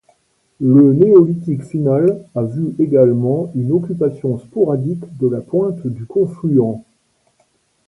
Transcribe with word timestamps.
Le 0.59 0.93
Néolithique 0.95 1.61
final 1.61 2.25
a 2.33 2.41
vu 2.41 2.73
également 2.79 3.51
une 3.53 3.71
occupation 3.71 4.39
sporadique 4.39 5.05
de 5.19 5.27
la 5.27 5.41
pointe 5.41 5.85
du 5.85 6.07
confluent. 6.07 6.59